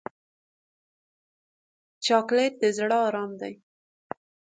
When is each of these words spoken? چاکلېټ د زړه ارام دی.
چاکلېټ 2.05 2.53
د 2.61 2.63
زړه 2.77 2.97
ارام 3.07 3.31
دی. 3.41 3.53